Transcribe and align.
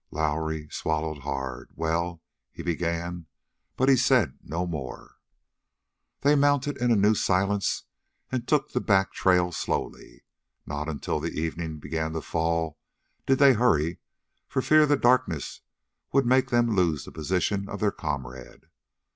Lowrie 0.09 0.67
swallowed 0.69 1.19
hard. 1.19 1.69
"Well" 1.75 2.23
he 2.51 2.63
began, 2.63 3.27
but 3.77 3.87
said 3.99 4.39
no 4.41 4.65
more. 4.65 5.17
They 6.21 6.33
mounted 6.33 6.77
in 6.79 6.89
a 6.89 6.95
new 6.95 7.13
silence 7.13 7.83
and 8.31 8.47
took 8.47 8.71
the 8.71 8.81
back 8.81 9.13
trail 9.13 9.51
slowly. 9.51 10.23
Not 10.65 10.89
until 10.89 11.19
the 11.19 11.39
evening 11.39 11.77
began 11.77 12.13
to 12.13 12.21
fall 12.23 12.79
did 13.27 13.37
they 13.37 13.53
hurry, 13.53 13.99
for 14.47 14.63
fear 14.63 14.87
the 14.87 14.97
darkness 14.97 15.61
would 16.11 16.25
make 16.25 16.49
them 16.49 16.75
lose 16.75 17.05
the 17.05 17.11
position 17.11 17.69
of 17.69 17.79
their 17.79 17.91
comrade. 17.91 18.69